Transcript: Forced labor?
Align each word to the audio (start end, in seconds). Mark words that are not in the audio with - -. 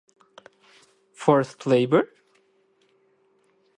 Forced 1.13 1.67
labor? 1.67 2.07